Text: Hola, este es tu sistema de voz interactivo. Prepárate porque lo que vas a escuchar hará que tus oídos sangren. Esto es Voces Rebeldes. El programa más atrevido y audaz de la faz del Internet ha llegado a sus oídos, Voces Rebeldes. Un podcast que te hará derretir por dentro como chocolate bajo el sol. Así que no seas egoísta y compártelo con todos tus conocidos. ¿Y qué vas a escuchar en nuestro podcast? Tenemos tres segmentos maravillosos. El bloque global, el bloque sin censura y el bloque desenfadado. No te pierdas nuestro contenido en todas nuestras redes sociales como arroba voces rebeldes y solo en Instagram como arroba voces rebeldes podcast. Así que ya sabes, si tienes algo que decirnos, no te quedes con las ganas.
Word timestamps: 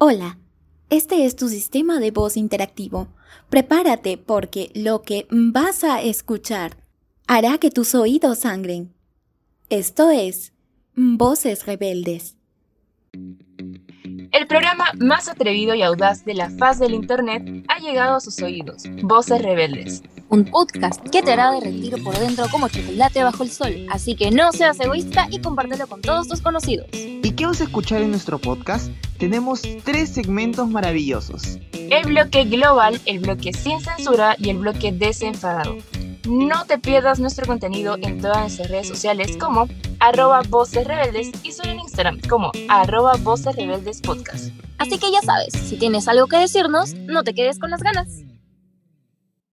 Hola, 0.00 0.38
este 0.90 1.24
es 1.26 1.34
tu 1.34 1.48
sistema 1.48 1.98
de 1.98 2.12
voz 2.12 2.36
interactivo. 2.36 3.08
Prepárate 3.50 4.16
porque 4.16 4.70
lo 4.72 5.02
que 5.02 5.26
vas 5.28 5.82
a 5.82 6.00
escuchar 6.00 6.76
hará 7.26 7.58
que 7.58 7.72
tus 7.72 7.96
oídos 7.96 8.38
sangren. 8.38 8.94
Esto 9.70 10.10
es 10.10 10.52
Voces 10.94 11.66
Rebeldes. 11.66 12.36
El 14.30 14.46
programa 14.46 14.84
más 15.00 15.28
atrevido 15.28 15.74
y 15.74 15.82
audaz 15.82 16.24
de 16.24 16.34
la 16.34 16.48
faz 16.48 16.78
del 16.78 16.94
Internet 16.94 17.64
ha 17.66 17.80
llegado 17.80 18.14
a 18.14 18.20
sus 18.20 18.40
oídos, 18.40 18.84
Voces 19.02 19.42
Rebeldes. 19.42 20.04
Un 20.30 20.44
podcast 20.44 21.00
que 21.08 21.22
te 21.22 21.32
hará 21.32 21.52
derretir 21.52 22.02
por 22.04 22.18
dentro 22.18 22.46
como 22.50 22.68
chocolate 22.68 23.22
bajo 23.22 23.42
el 23.44 23.50
sol. 23.50 23.86
Así 23.90 24.14
que 24.14 24.30
no 24.30 24.52
seas 24.52 24.78
egoísta 24.78 25.26
y 25.30 25.40
compártelo 25.40 25.86
con 25.86 26.02
todos 26.02 26.28
tus 26.28 26.42
conocidos. 26.42 26.86
¿Y 26.92 27.32
qué 27.32 27.46
vas 27.46 27.62
a 27.62 27.64
escuchar 27.64 28.02
en 28.02 28.10
nuestro 28.10 28.38
podcast? 28.38 28.90
Tenemos 29.18 29.62
tres 29.84 30.10
segmentos 30.10 30.68
maravillosos. 30.68 31.58
El 31.72 32.08
bloque 32.08 32.44
global, 32.44 33.00
el 33.06 33.20
bloque 33.20 33.54
sin 33.54 33.80
censura 33.80 34.36
y 34.38 34.50
el 34.50 34.58
bloque 34.58 34.92
desenfadado. 34.92 35.78
No 36.28 36.66
te 36.66 36.78
pierdas 36.78 37.18
nuestro 37.20 37.46
contenido 37.46 37.96
en 38.02 38.20
todas 38.20 38.40
nuestras 38.40 38.68
redes 38.68 38.88
sociales 38.88 39.34
como 39.38 39.66
arroba 39.98 40.42
voces 40.50 40.86
rebeldes 40.86 41.30
y 41.42 41.52
solo 41.52 41.70
en 41.70 41.80
Instagram 41.80 42.20
como 42.28 42.52
arroba 42.68 43.16
voces 43.22 43.56
rebeldes 43.56 44.02
podcast. 44.02 44.50
Así 44.76 44.98
que 44.98 45.10
ya 45.10 45.22
sabes, 45.22 45.54
si 45.54 45.78
tienes 45.78 46.06
algo 46.06 46.26
que 46.26 46.36
decirnos, 46.36 46.92
no 46.94 47.24
te 47.24 47.32
quedes 47.32 47.58
con 47.58 47.70
las 47.70 47.82
ganas. 47.82 48.27